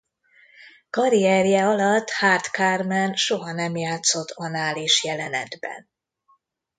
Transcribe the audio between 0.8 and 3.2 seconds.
Karrierje alatt Hart Carmen